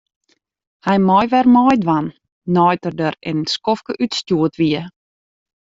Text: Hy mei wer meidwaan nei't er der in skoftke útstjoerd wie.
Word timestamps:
Hy 0.85 0.95
mei 1.07 1.25
wer 1.31 1.47
meidwaan 1.55 2.07
nei't 2.55 2.87
er 2.89 2.95
der 3.01 3.15
in 3.29 3.39
skoftke 3.53 3.93
útstjoerd 4.03 4.53
wie. 4.61 4.81